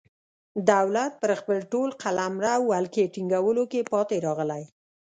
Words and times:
دولت 0.71 1.11
پر 1.21 1.31
خپل 1.39 1.57
ټول 1.71 1.89
قلمرو 2.03 2.55
ولکې 2.71 3.11
ټینګولو 3.13 3.63
کې 3.71 3.87
پاتې 3.91 4.15
راغلی. 4.25 4.63